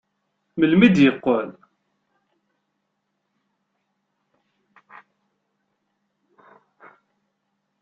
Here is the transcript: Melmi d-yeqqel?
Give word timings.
Melmi 0.59 0.89
d-yeqqel? 0.95 1.49